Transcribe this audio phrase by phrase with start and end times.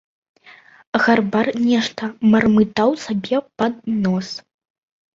[1.03, 2.03] Гарбар нешта
[2.33, 3.73] мармытаў сабе под
[4.03, 4.37] нос.